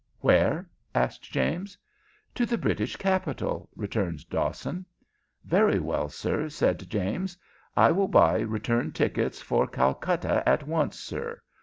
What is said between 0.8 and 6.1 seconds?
asked James. "To the British capital," returned Dawson. "Very well,